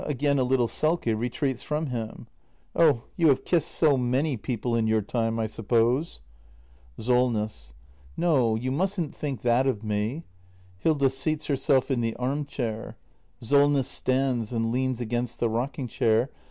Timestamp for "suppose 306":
5.45-7.05